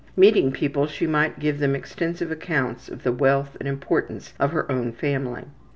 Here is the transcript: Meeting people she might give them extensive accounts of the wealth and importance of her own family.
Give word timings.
Meeting 0.17 0.51
people 0.51 0.87
she 0.87 1.05
might 1.05 1.37
give 1.37 1.59
them 1.59 1.75
extensive 1.75 2.31
accounts 2.31 2.89
of 2.89 3.03
the 3.03 3.11
wealth 3.11 3.55
and 3.59 3.69
importance 3.69 4.33
of 4.39 4.51
her 4.51 4.65
own 4.71 4.91
family. 4.91 5.43